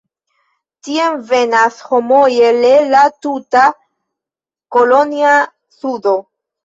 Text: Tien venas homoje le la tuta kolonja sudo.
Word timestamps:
Tien 0.87 1.17
venas 1.31 1.77
homoje 1.89 2.49
le 2.63 2.71
la 2.93 3.03
tuta 3.27 3.63
kolonja 4.77 5.37
sudo. 5.81 6.17